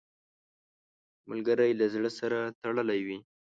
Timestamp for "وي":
3.07-3.17